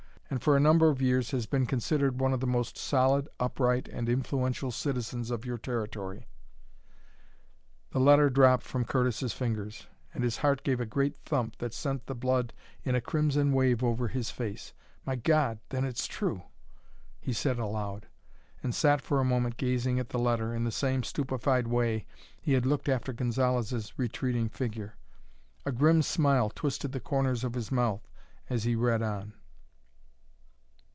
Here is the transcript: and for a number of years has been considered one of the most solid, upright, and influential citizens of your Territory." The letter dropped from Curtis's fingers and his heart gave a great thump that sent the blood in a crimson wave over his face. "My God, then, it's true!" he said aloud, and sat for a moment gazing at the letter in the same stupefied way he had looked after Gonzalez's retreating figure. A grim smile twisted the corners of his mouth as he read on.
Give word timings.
and 0.33 0.41
for 0.41 0.55
a 0.55 0.61
number 0.61 0.87
of 0.87 1.01
years 1.01 1.31
has 1.31 1.45
been 1.45 1.65
considered 1.65 2.17
one 2.21 2.31
of 2.31 2.39
the 2.39 2.47
most 2.47 2.77
solid, 2.77 3.27
upright, 3.37 3.89
and 3.89 4.07
influential 4.07 4.71
citizens 4.71 5.29
of 5.29 5.43
your 5.43 5.57
Territory." 5.57 6.25
The 7.89 7.99
letter 7.99 8.29
dropped 8.29 8.63
from 8.63 8.85
Curtis's 8.85 9.33
fingers 9.33 9.87
and 10.13 10.23
his 10.23 10.37
heart 10.37 10.63
gave 10.63 10.79
a 10.79 10.85
great 10.85 11.17
thump 11.25 11.57
that 11.57 11.73
sent 11.73 12.05
the 12.05 12.15
blood 12.15 12.53
in 12.85 12.95
a 12.95 13.01
crimson 13.01 13.51
wave 13.51 13.83
over 13.83 14.07
his 14.07 14.29
face. 14.31 14.71
"My 15.05 15.17
God, 15.17 15.59
then, 15.67 15.83
it's 15.83 16.07
true!" 16.07 16.43
he 17.19 17.33
said 17.33 17.59
aloud, 17.59 18.07
and 18.63 18.73
sat 18.73 19.01
for 19.01 19.19
a 19.19 19.25
moment 19.25 19.57
gazing 19.57 19.99
at 19.99 20.11
the 20.11 20.17
letter 20.17 20.55
in 20.55 20.63
the 20.63 20.71
same 20.71 21.03
stupefied 21.03 21.67
way 21.67 22.05
he 22.41 22.53
had 22.53 22.65
looked 22.65 22.87
after 22.87 23.11
Gonzalez's 23.11 23.99
retreating 23.99 24.47
figure. 24.47 24.95
A 25.65 25.73
grim 25.73 26.01
smile 26.01 26.49
twisted 26.49 26.93
the 26.93 27.01
corners 27.01 27.43
of 27.43 27.53
his 27.53 27.69
mouth 27.69 28.07
as 28.49 28.63
he 28.63 28.77
read 28.77 29.01
on. 29.01 29.33